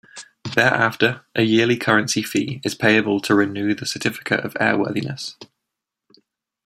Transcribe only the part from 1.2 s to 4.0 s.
a yearly currency fee is payable to renew the